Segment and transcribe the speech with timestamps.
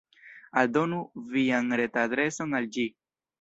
[0.61, 1.01] Aldonu
[1.35, 2.89] vian retadreson al ĝi.